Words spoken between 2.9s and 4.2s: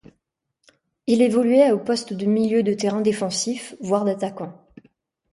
défensif, voire